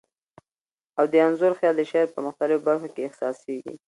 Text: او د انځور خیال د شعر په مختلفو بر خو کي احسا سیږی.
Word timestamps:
او 0.97 1.05
د 1.11 1.13
انځور 1.25 1.53
خیال 1.59 1.75
د 1.77 1.81
شعر 1.91 2.07
په 2.13 2.19
مختلفو 2.27 2.63
بر 2.65 2.75
خو 2.81 2.87
کي 2.93 3.01
احسا 3.05 3.29
سیږی. 3.41 3.75